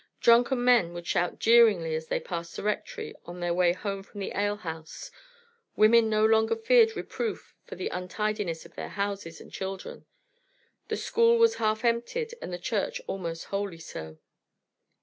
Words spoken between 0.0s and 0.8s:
Drunken